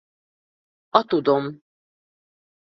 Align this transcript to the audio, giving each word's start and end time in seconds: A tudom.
A 0.99 1.01
tudom. 1.09 1.43